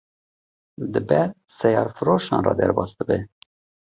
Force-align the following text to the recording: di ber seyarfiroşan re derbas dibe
di 0.93 1.01
ber 1.09 1.27
seyarfiroşan 1.57 2.41
re 2.47 2.53
derbas 2.61 2.91
dibe 2.99 3.17